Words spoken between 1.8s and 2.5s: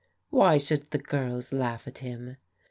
at him